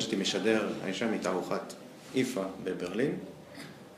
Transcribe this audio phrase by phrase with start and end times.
[0.00, 1.72] גאדג'טים משדר, אני שם מתערוכת
[2.14, 3.14] איפה בברלין.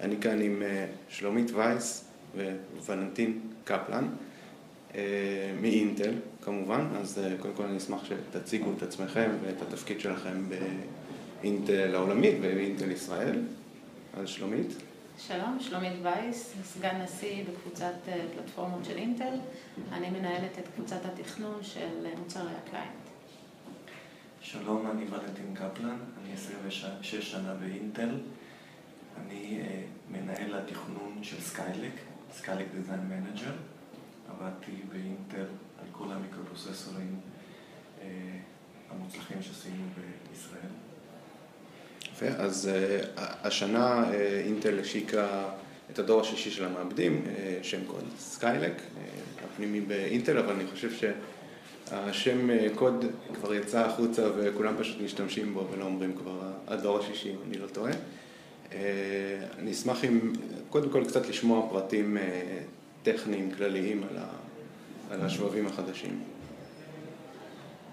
[0.00, 0.62] אני כאן עם
[1.08, 2.04] שלומית וייס
[2.86, 4.08] וולנטין קפלן
[5.60, 6.12] מאינטל
[6.42, 10.44] כמובן, אז קודם כל אני אשמח שתציגו את עצמכם ואת התפקיד שלכם
[11.40, 13.38] באינטל העולמית ובאינטל ישראל.
[14.14, 14.68] אז שלומית.
[15.18, 17.94] שלום, שלומית וייס, סגן נשיא בקבוצת
[18.36, 19.34] פלטפורמות של אינטל.
[19.92, 23.01] אני מנהלת את קבוצת התכנון של מוצרי ה client.
[24.44, 28.08] שלום, אני ולנטין קפלן, אני 26 שנה באינטל.
[29.16, 29.60] אני
[30.10, 31.92] מנהל התכנון של Skylake,
[32.32, 33.52] Skylake design manager.
[34.30, 37.20] עבדתי באינטל על כל המיקרופרוססורים
[38.90, 39.84] המוצלחים שעשינו
[40.30, 40.72] בישראל.
[42.12, 42.70] יפה, אז
[43.16, 44.12] השנה
[44.44, 45.48] אינטל השיקה
[45.90, 47.24] את הדור השישי של המעבדים,
[47.62, 48.82] שם קוד Skylake,
[49.44, 50.90] הפנימי באינטל, אבל אני חושב
[51.92, 53.04] שהשם קוד
[53.34, 57.66] כבר יצא החוצה וכולם פשוט משתמשים בו ולא אומרים כבר הדור השישי, אם אני לא
[57.66, 57.92] טועה.
[59.58, 60.32] אני אשמח אם
[60.70, 62.16] קודם כל קצת לשמוע פרטים
[63.02, 64.02] טכניים כלליים
[65.10, 66.22] על השבבים החדשים.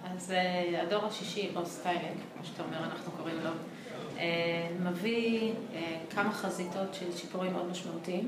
[0.03, 0.33] אז
[0.77, 2.01] הדור השישי, או Skylake,
[2.35, 3.51] כמו שאתה אומר, אנחנו קוראים לו,
[4.89, 5.51] מביא
[6.09, 8.27] כמה חזיתות של שיפורים מאוד משמעותיים.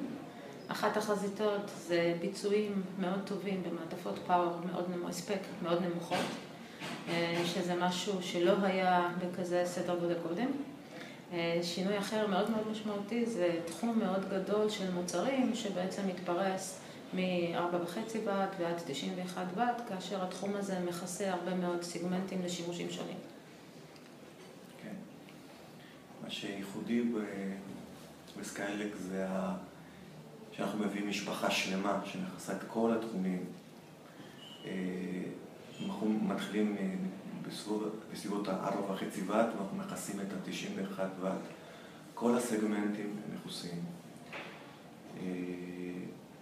[0.71, 4.59] אחת החזיתות זה ביצועים מאוד טובים במעטפות פאוור,
[5.07, 6.25] הספק מאוד נמוכות,
[7.45, 10.47] שזה משהו שלא היה בכזה סדר גודל קודם.
[11.63, 16.79] שינוי אחר מאוד מאוד משמעותי זה תחום מאוד גדול של מוצרים שבעצם מתפרס
[17.13, 23.17] מ-4.5 וואט ועד 91 וואט, כאשר התחום הזה מכסה הרבה מאוד סיגמנטים לשימושים שונים.
[24.83, 24.95] כן.
[26.23, 27.03] מה שייחודי
[28.39, 29.25] בסקיילק זה
[30.51, 33.45] שאנחנו מביאים משפחה שלמה שמכסה את כל התחומים.
[35.85, 36.75] אנחנו מתחילים
[38.11, 41.33] בסביבות ה-4.5 וואט ואנחנו מכסים את ה-91 וואט.
[42.13, 43.83] כל הסגמנטים מכוסים.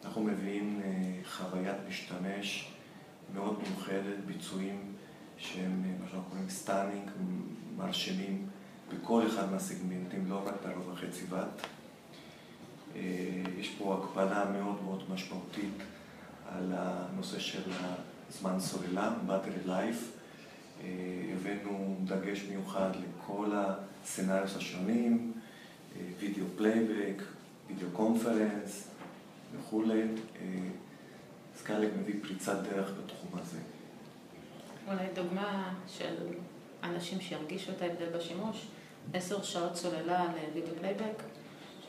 [0.05, 0.81] אנחנו מביאים
[1.25, 2.73] חוויית משתמש
[3.33, 4.93] מאוד מיוחדת, ביצועים
[5.37, 7.09] שהם מה שאנחנו קוראים stunning,
[7.77, 8.47] מרשימים
[8.93, 11.47] בכל אחד מהסגמנטים, לא רק ב-4.5 וואט.
[13.57, 15.73] יש פה הקפדה מאוד מאוד משמעותית
[16.49, 17.71] על הנושא של
[18.29, 20.03] הזמן סוללה, battery life.
[21.33, 25.33] הבאנו דגש מיוחד לכל ה scenarios השונים,
[26.19, 27.23] video playback,
[27.67, 28.87] video conference
[29.57, 30.03] וכולי.
[31.57, 33.59] Skylake מביא פריצת דרך בתחום הזה.
[34.87, 36.15] אולי דוגמה של
[36.83, 38.67] אנשים שירגישו את ההבדל בשימוש,
[39.13, 41.23] עשר שעות סוללה ל video playback,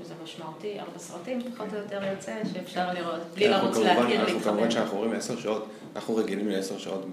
[0.04, 4.20] שזה משמעותי, ארבע סרטים, פחות או יותר יוצא, שאפשר לראות, בלי לרוץ להכיר להתחבר.
[4.20, 5.66] אנחנו כמובן שאנחנו רואים עשר שעות,
[5.96, 7.06] אנחנו רגילים לעשר שעות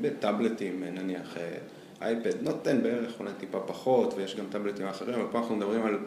[0.00, 1.36] בטאבלטים, נניח
[2.00, 5.98] iPad, נותן בערך אולי טיפה פחות, ויש גם טאבלטים אחרים, אבל פה אנחנו מדברים על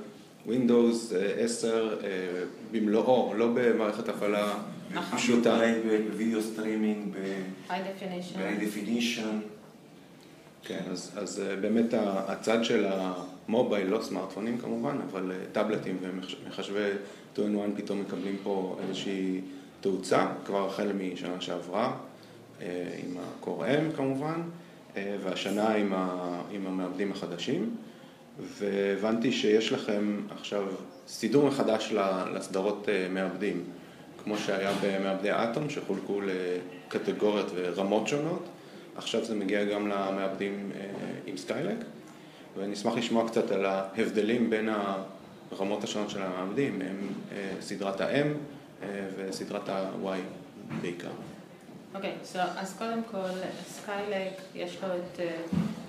[0.48, 1.98] Windows 10
[2.72, 4.54] במלואו, לא במערכת הפעלה
[5.16, 5.60] פשוטה.
[6.12, 7.74] ב video streaming, ב-high
[8.62, 9.34] definition.
[10.64, 10.84] כן,
[11.16, 11.94] אז באמת
[12.28, 12.86] הצד של
[13.50, 16.90] ה mobile, לא סמארטפונים כמובן, אבל טאבלטים ומחשבי
[17.36, 17.40] 2-in-1
[17.76, 19.42] פתאום מקבלים פה איזושהי
[19.82, 21.98] תאוצה, כבר החל משנה שעברה,
[22.62, 24.42] עם ה-Core כמובן,
[24.96, 25.74] והשנה
[26.52, 27.76] עם המעבדים החדשים.
[28.40, 30.64] והבנתי שיש לכם עכשיו
[31.08, 31.94] סידור מחדש
[32.34, 33.64] לסדרות מעבדים,
[34.24, 38.44] כמו שהיה במעבדי אטום, שחולקו לקטגוריות ורמות שונות.
[38.96, 40.72] עכשיו זה מגיע גם למעבדים
[41.26, 41.78] עם Skylake,
[42.60, 44.70] ואני אשמח לשמוע קצת על ההבדלים בין
[45.52, 47.14] הרמות השונות של המעבדים, הם
[47.62, 48.28] סדרת ה-M
[49.18, 50.18] וסדרת ה-Y
[50.82, 51.10] בעיקר.
[51.96, 53.30] אוקיי, אז קודם כל,
[53.68, 55.20] Skylake יש לו את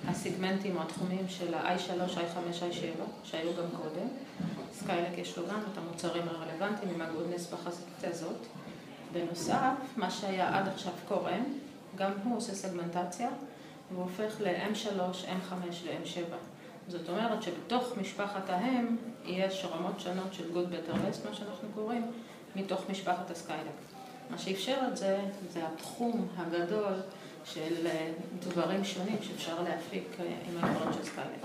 [0.07, 4.07] הסגמנטים או התחומים של ה-i3, i5, i7, שהיו גם קודם.
[4.73, 8.45] Skylake יש לו גם את המוצרים הרלוונטיים עם ה goodness בחזית הזאת.
[9.13, 11.43] בנוסף, מה שהיה עד עכשיו M,
[11.95, 13.29] גם הוא עושה סגמנטציה,
[13.91, 14.87] והוא הופך ל-M3,
[15.25, 16.33] M5 ו-M7.
[16.87, 18.85] זאת אומרת שבתוך משפחת ה-M
[19.25, 22.11] יש רמות שונות של Good, Better, Best, מה שאנחנו קוראים,
[22.55, 23.71] מתוך משפחת ה Skylake.
[24.29, 25.19] מה שאפשר את זה,
[25.53, 26.93] זה התחום הגדול
[27.45, 27.87] של
[28.39, 31.41] דברים שונים שאפשר להפיק עם היכולות של Skylake.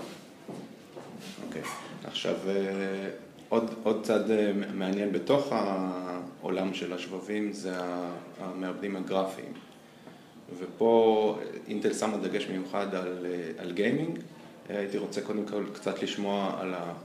[1.46, 1.62] אוקיי,
[2.04, 2.34] עכשיו
[3.84, 4.24] עוד צד
[4.74, 7.74] מעניין בתוך העולם של השבבים זה
[8.40, 9.52] המעבדים הגרפיים.
[10.58, 12.94] ופה אינטל שמה דגש מיוחד
[13.58, 14.18] על gaming.
[14.68, 16.58] הייתי רוצה קודם כל קצת לשמוע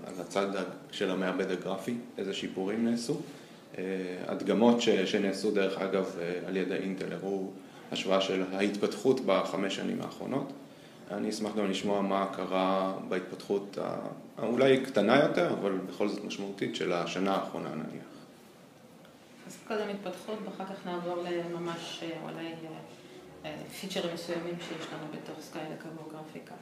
[0.05, 0.47] על הצד
[0.91, 3.17] של המעבד הגרפי, איזה שיפורים נעשו.
[4.27, 6.15] הדגמות שנעשו דרך אגב
[6.47, 7.51] על ידי אינטל הראו
[7.91, 10.51] השוואה של ההתפתחות בחמש שנים האחרונות.
[11.11, 13.77] אני אשמח גם לשמוע מה קרה בהתפתחות
[14.37, 18.05] האולי קטנה יותר, אבל בכל זאת משמעותית של השנה האחרונה נניח.
[19.47, 22.53] אז קודם התפתחות ואחר כך נעבור לממש אולי
[23.81, 26.55] פיצ'רים מסוימים שיש לנו בתוך Skylake עבור גרפיקה.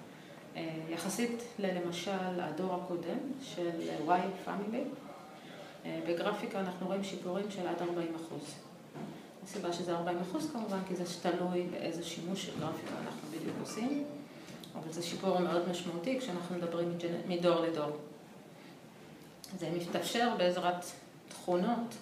[0.90, 3.70] יחסית ללמשל הדור הקודם של
[4.08, 4.84] Y Family,
[6.08, 8.54] בגרפיקה אנחנו רואים שיפורים של עד 40 אחוז.
[9.44, 14.04] הסיבה שזה 40 אחוז כמובן, כי זה תלוי באיזה שימוש של גרפיקה אנחנו בדיוק עושים,
[14.76, 16.98] אבל זה שיפור מאוד משמעותי כשאנחנו מדברים
[17.28, 17.98] מדור לדור.
[19.58, 20.86] זה מתאפשר בעזרת
[21.30, 21.96] תכונות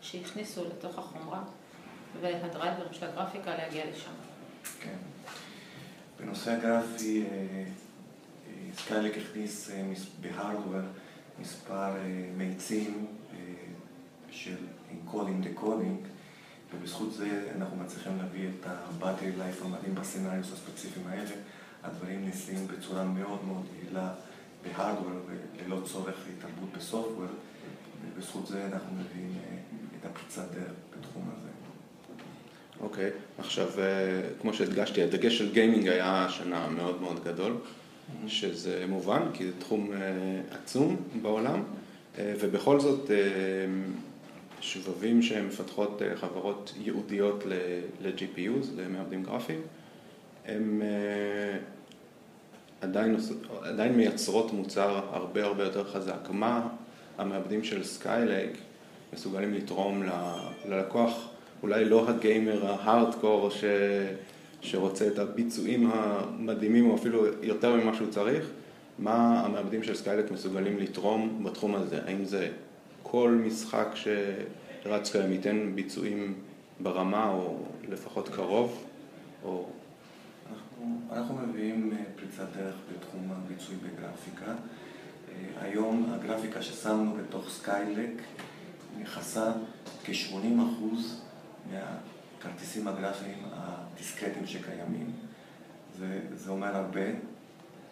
[0.00, 1.42] שהכניסו לתוך החומרה
[2.20, 4.10] והדרייבר של הגרפיקה להגיע לשם.
[4.80, 4.96] כן.
[6.20, 7.24] בנושא הגרפי,
[8.78, 9.70] Skylake הכניס
[10.20, 10.80] ב hardware
[11.40, 11.92] מספר
[12.36, 13.06] מאיצים
[14.30, 14.56] של
[14.90, 15.98] encoding decoding,
[16.74, 21.30] ובזכות זה אנחנו מצליחים להביא את ה-battery המדהים ב scenarios הספציפיים האלה.
[21.82, 24.12] הדברים נעשים בצורה מאוד מאוד יעילה
[24.62, 27.26] ב hardware וללא צורך התערבות ב software,
[28.04, 29.38] ובזכות זה אנחנו מביאים
[30.00, 31.48] את הפריצת דרך בתחום הזה.
[32.80, 33.40] אוקיי, okay.
[33.40, 33.68] עכשיו,
[34.40, 37.56] כמו שהדגשתי, הדגש של גיימינג היה שנה מאוד מאוד גדול.
[38.26, 39.90] שזה מובן, כי זה תחום
[40.50, 41.62] עצום בעולם,
[42.18, 43.10] ובכל זאת,
[44.60, 47.44] שבבים שמפתחות חברות ייעודיות
[48.00, 49.60] ל-GPUs, למעבדים גרפיים,
[50.46, 50.82] הן
[52.80, 53.16] עדיין,
[53.62, 56.30] עדיין מייצרות מוצר הרבה הרבה יותר חזק.
[56.30, 56.68] מה
[57.18, 58.52] המעבדים של Skylake
[59.12, 60.02] מסוגלים לתרום
[60.68, 61.28] ללקוח,
[61.62, 63.64] אולי לא הגיימר ההארדקור ש...
[64.64, 68.50] שרוצה את הביצועים המדהימים או אפילו יותר ממה שהוא צריך,
[68.98, 72.00] מה המעבדים של Skylake מסוגלים לתרום בתחום הזה?
[72.06, 72.50] האם זה
[73.02, 76.34] כל משחק שרץ כיום ייתן ביצועים
[76.80, 77.58] ברמה או
[77.88, 78.84] לפחות קרוב?
[79.44, 79.66] או...
[81.12, 84.54] אנחנו, מביאים פריצת דרך בתחום הביצועי בגרפיקה.
[85.60, 88.22] היום הגרפיקה ששמנו בתוך Skylake
[88.98, 89.52] מכסה
[90.04, 91.74] כ-80%
[92.44, 95.10] מהכרטיסים הגרפיים הדיסקרטיים שקיימים.
[95.98, 97.06] זה, זה אומר הרבה.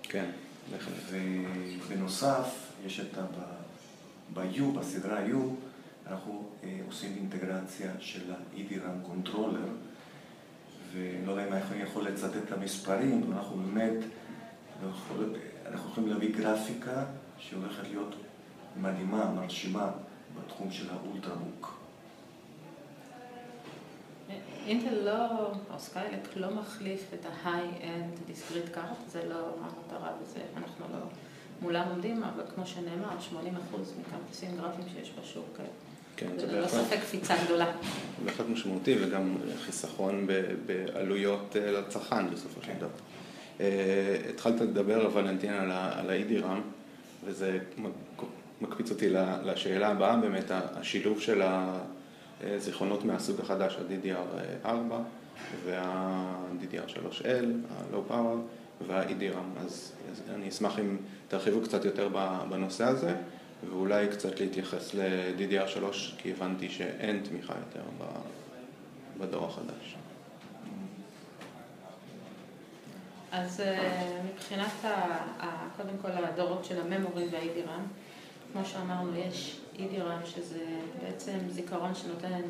[0.03, 0.31] כן,
[0.71, 0.95] בהחלט.
[1.11, 3.23] ובנוסף, יש את ה...
[4.35, 5.37] ב-U, בסדרה U,
[6.07, 9.69] אנחנו אה, עושים אינטגרציה של ה- eDRAM controller,
[10.93, 14.05] ולא יודע אם אני יכול לצטט את המספרים, אבל אנחנו באמת,
[15.67, 17.05] אנחנו יכולים להביא גרפיקה
[17.39, 18.15] שהולכת להיות
[18.77, 19.91] מדהימה, מרשימה,
[20.37, 21.82] בתחום של ה Ultrabook.
[24.67, 30.87] אינטל לא, או Skylake לא מחליף את ה-high-end discrete card, זה לא המטרה וזה, אנחנו
[30.93, 30.99] לא
[31.63, 33.35] מולם עומדים, אבל כמו שנאמר, 80%
[34.01, 35.59] מכרטיסים גרפיים שיש בשוק,
[36.17, 37.67] כן, זה ללא ספק קפיצה גדולה.
[37.67, 40.27] זה בהחלט משמעותי וגם חיסכון
[40.67, 43.69] בעלויות לצרכן בסופו של דבר.
[44.31, 45.71] התחלת לדבר, ולנטין, על
[46.11, 46.61] ה-EDRAM,
[47.25, 47.59] וזה
[48.61, 49.11] מקפיץ אותי
[49.45, 51.43] לשאלה הבאה, באמת, השילוב של
[52.43, 54.93] הזיכרונות מהסוג החדש, ה-DDR4
[55.65, 58.39] וה-DDR3L, ה-Low Power
[58.87, 59.61] וה-EDRAM.
[59.61, 59.93] אז
[60.35, 60.97] אני אשמח אם
[61.29, 62.09] תרחיבו קצת יותר
[62.49, 63.15] בנושא הזה,
[63.71, 65.85] ואולי קצת להתייחס ל-DDR3,
[66.19, 67.83] כי הבנתי שאין תמיכה יותר
[69.21, 69.97] בדור החדש.
[73.33, 73.63] אז
[74.33, 74.73] מבחינת,
[75.77, 77.83] קודם כל, הדורות של הממורי וה-EDRAM,
[78.53, 80.65] כמו שאמרנו, יש EDRAM שזה
[81.03, 82.41] בעצם זיכרון שנותן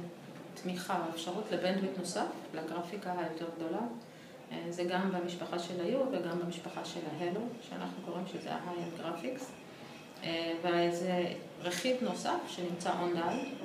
[0.62, 3.80] תמיכה או אפשרות לבנדוויט נוסף, לגרפיקה היותר גדולה.
[4.70, 9.44] זה גם במשפחה של ה-U וגם במשפחה של ה-Halo, שאנחנו קוראים שזה ה-High-End Graphics.
[10.62, 11.26] וזה
[11.62, 13.64] רכיב נוסף שנמצא on-die,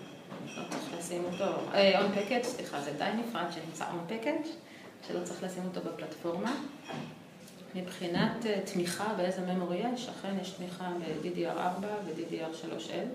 [0.58, 4.48] לא צריך לשים אותו, on-package, סליחה, זה די נפרד שנמצא on-package,
[5.08, 6.56] שלא צריך לשים אותו בפלטפורמה.
[7.76, 13.08] מבחינת תמיכה באיזה memory יש, אכן יש תמיכה ב-DDR4 ו-DDR3L.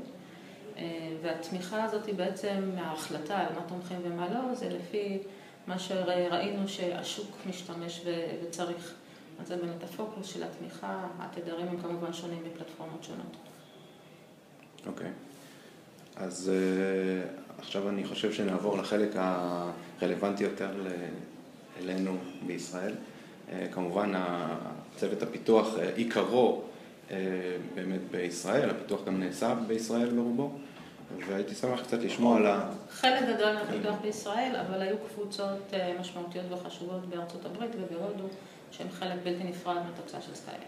[1.22, 5.18] והתמיכה הזאת היא בעצם מההחלטה על מה תומכים ומה לא, זה לפי
[5.66, 8.94] מה שראינו שהשוק משתמש וצריך.
[9.40, 13.36] אז זה באמת הפוקוס של התמיכה, התדרים הם כמובן שונים בפלטפורמות שונות.
[14.86, 15.10] אוקיי.
[16.16, 16.52] אז
[17.58, 20.70] עכשיו אני חושב שנעבור לחלק הרלוונטי יותר
[21.78, 22.94] אלינו בישראל.
[23.72, 24.12] כמובן,
[24.96, 26.62] צוות הפיתוח, עיקרו
[27.74, 30.52] באמת בישראל, הפיתוח גם נעשה בישראל ברובו,
[31.28, 32.70] והייתי שמח קצת לשמוע על ה...
[32.90, 38.24] חלק גדול מהפיתוח בישראל, אבל היו קבוצות משמעותיות וחשובות בארצות הברית ובהודו,
[38.70, 40.64] שהן חלק בלתי נפרד מהתוצאה של Skylake.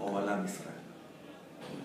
[0.00, 0.74] או עולם ישראל.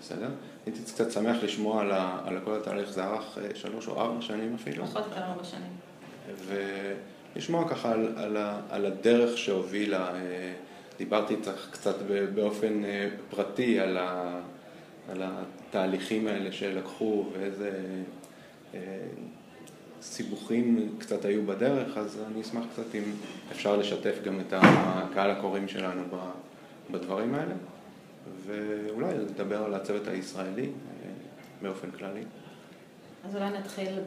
[0.00, 0.28] בסדר.
[0.66, 1.80] הייתי קצת שמח לשמוע
[2.24, 4.86] על כל התהליך, זה ארך שלוש או ארבע שנים אפילו.
[4.86, 5.72] פחות או יותר ארבע שנים.
[7.34, 7.94] ולשמוע ככה
[8.70, 10.12] על הדרך שהובילה
[10.98, 11.96] דיברתי איתך קצת
[12.34, 12.82] באופן
[13.30, 14.40] פרטי על, ה,
[15.10, 17.82] על התהליכים האלה שלקחו ואיזה
[20.02, 23.02] סיבוכים קצת היו בדרך, אז אני אשמח קצת אם
[23.52, 26.02] אפשר לשתף גם את הקהל הקוראים שלנו
[26.90, 27.54] בדברים האלה,
[28.46, 30.70] ואולי לדבר על הצוות הישראלי
[31.62, 32.22] באופן כללי.
[33.24, 33.98] אז אולי נתחיל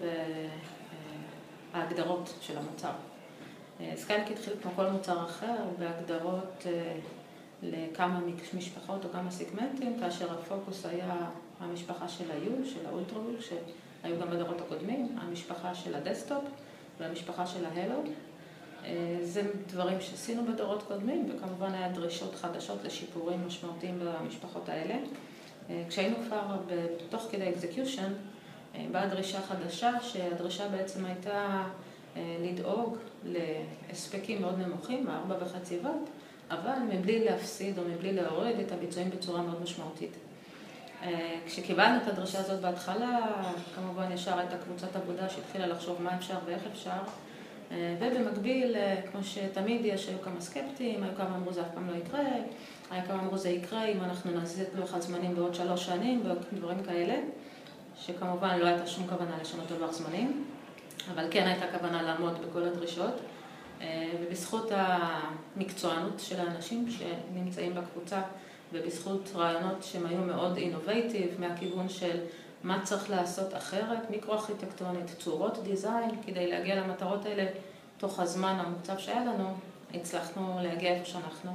[1.73, 2.91] בהגדרות של המוצר.
[3.95, 6.65] Skylake התחיל כמו כל מוצר אחר בהגדרות
[7.63, 8.19] לכמה
[8.57, 14.29] משפחות או כמה סיגמנטים, כאשר הפוקוס היה המשפחה של ה-U, של ה Ultrabook, שהיו גם
[14.29, 16.43] בדורות הקודמים, המשפחה של ה desktop
[16.99, 18.03] והמשפחה של ה halo.
[19.23, 24.95] זה דברים שעשינו בדורות קודמים, וכמובן היה דרישות חדשות לשיפורים משמעותיים במשפחות האלה.
[25.89, 28.13] כשהיינו כבר בתוך כדי execution,
[28.91, 31.63] באה דרישה חדשה, שהדרישה בעצם הייתה
[32.17, 36.09] לדאוג להספקים מאוד נמוכים, ארבע וחצי ואט,
[36.49, 40.17] אבל מבלי להפסיד או מבלי להוריד את הביצועים בצורה מאוד משמעותית.
[41.45, 43.19] כשקיבלנו את הדרישה הזאת בהתחלה,
[43.75, 46.99] כמובן ישר הייתה קבוצת עבודה שהתחילה לחשוב מה אפשר ואיך אפשר,
[47.71, 48.75] ובמקביל,
[49.11, 52.21] כמו שתמיד יש, היו כמה סקפטים, היו כמה אמרו זה אף פעם לא יקרה,
[52.91, 56.23] היו כמה אמרו זה יקרה אם אנחנו נעשה את לוח הזמנים בעוד שלוש שנים
[56.53, 57.15] ודברים כאלה,
[57.99, 60.45] שכמובן לא הייתה שום כוונה לשנות את לוח זמנים,
[61.13, 63.13] אבל כן הייתה כוונה לעמוד בכל הדרישות,
[64.21, 68.21] ובזכות המקצוענות של האנשים שנמצאים בקבוצה,
[68.73, 72.19] ובזכות רעיונות שהם היו מאוד אינובייטיב, מהכיוון של
[72.63, 77.45] מה צריך לעשות אחרת, מיקרו-ארכיטקטונית, צורות דיזיין, כדי להגיע למטרות האלה
[77.97, 79.53] תוך הזמן המוצב שהיה לנו,
[79.93, 81.51] הצלחנו להגיע איפה שאנחנו,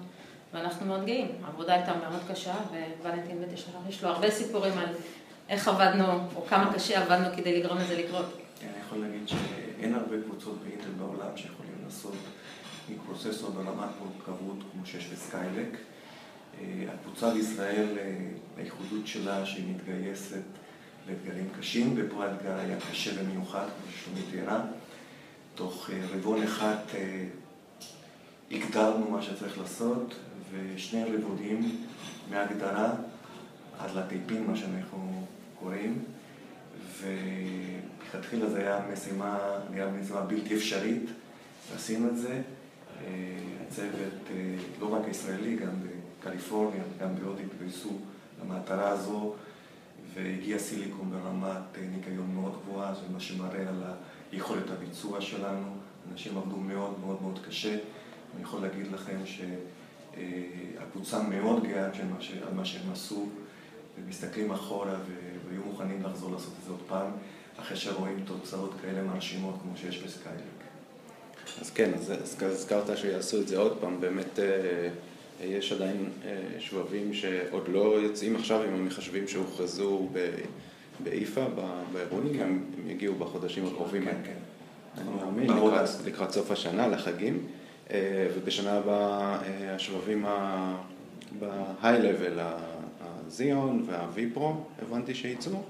[0.53, 1.29] ואנחנו מאוד גאים.
[1.45, 2.55] העבודה הייתה מאוד קשה,
[3.03, 4.95] וולנטין בתשע יש לו הרבה סיפורים על
[5.49, 6.05] איך עבדנו,
[6.37, 8.44] או כמה קשה עבדנו כדי לגרום לזה לקרות.
[8.65, 12.15] אני יכול להגיד שאין הרבה קבוצות באינטל בעולם שיכולים לעשות
[12.89, 15.77] מיקרוססור ברמת מורכבות כמו שיש בסקיילק.
[16.89, 17.89] הקבוצה בישראל,
[18.57, 20.43] הייחודות שלה שהיא מתגייסת
[21.09, 24.65] לאתגרים קשים, ופה האתגר היה קשה במיוחד, כמו ששלומית תיארה.
[25.55, 26.77] תוך רבעון אחד
[28.51, 30.15] הגדרנו מה שצריך לעשות,
[30.53, 31.87] ושני רבעונים
[32.31, 32.93] מהגדרה
[33.79, 35.27] עד לטיפין, מה שאנחנו
[35.61, 36.05] קוראים,
[38.15, 39.39] ומלכתחילה זו הייתה משימה,
[39.71, 41.11] נראה משימה בלתי אפשרית,
[41.73, 42.43] ועשינו את זה.
[43.67, 44.29] הצוות,
[44.81, 45.71] לא רק הישראלי, גם
[46.21, 47.99] בקליפורניה, גם בהודו, התגייסו
[48.43, 49.35] למטרה הזו,
[50.15, 53.83] והגיע סיליקון ברמת ניקיון מאוד גבוהה, זה מה שמראה על
[54.33, 55.67] היכולת הביצוע שלנו.
[56.13, 57.79] אנשים עבדו מאוד מאוד מאוד קשה.
[58.35, 59.19] אני יכול להגיד לכם
[60.17, 63.29] שהקבוצה מאוד גאה על מה שהם עשו,
[63.99, 64.95] ומסתכלים אחורה
[65.49, 67.11] והיו מוכנים לחזור לעשות את זה עוד פעם,
[67.61, 70.39] אחרי שרואים תוצאות כאלה מרשימות כמו שיש בסקיילק.
[71.61, 74.39] אז כן, אז הזכרת שיעשו את זה עוד פעם, באמת
[75.41, 76.09] יש עדיין
[76.59, 80.09] שבבים שעוד לא יוצאים עכשיו עם המחשבים שהוכרזו
[81.03, 81.45] באיפה,
[81.93, 84.05] באירועים, הם יגיעו בחודשים הקרובים.
[84.05, 84.39] כן, כן.
[84.99, 85.51] אני מאמין,
[86.05, 87.47] לקראת סוף השנה, לחגים,
[88.35, 89.39] ובשנה הבאה
[89.75, 90.27] השבבים
[91.41, 92.41] ב-high-level,
[93.27, 95.63] הזיון וה-vPro, הבנתי שייצאו,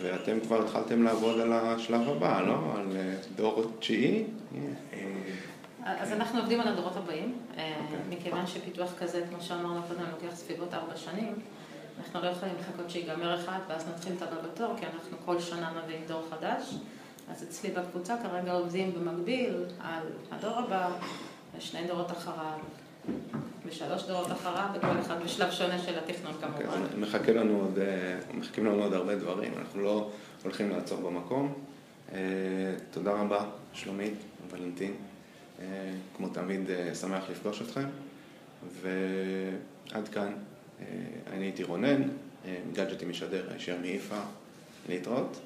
[0.00, 2.58] ואתם כבר התחלתם לעבוד על השלב הבא, לא?
[2.76, 2.96] על
[3.36, 4.24] דור תשיעי?
[5.84, 7.38] אז אנחנו עובדים על הדורות הבאים,
[8.08, 11.34] מכיוון שפיתוח כזה, כמו שאמרנו קודם, לוקח סביבות ארבע שנים,
[11.98, 15.72] אנחנו לא יכולים לחכות שיגמר אחד ואז נתחיל את הבא בתור, כי אנחנו כל שנה
[15.84, 16.74] מביאים דור חדש.
[17.30, 20.88] אז אצלי בקבוצה כרגע עובדים במקביל על הדור הבא,
[21.56, 22.58] ושני דורות אחריו,
[23.66, 26.82] ושלוש דורות אחריו, וכל אחד בשלב שונה של התכנון כמובן.
[28.38, 30.10] מחכים לנו עוד הרבה דברים, אנחנו לא
[30.42, 31.54] הולכים לעצור במקום.
[32.90, 34.14] תודה רבה, שלומית
[34.50, 34.94] וולנטין.
[36.16, 36.60] כמו תמיד,
[37.00, 37.88] שמח לפגוש אתכם.
[38.82, 40.32] ועד כאן,
[41.32, 42.02] אני הייתי רונן,
[42.72, 44.16] גאדג'טי משדר הישר מאיפה,
[44.88, 45.40] להתראות.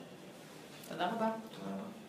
[0.89, 1.17] תודה רבה.
[1.17, 2.02] תודה רבה.